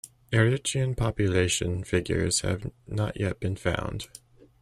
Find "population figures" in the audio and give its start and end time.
0.97-2.39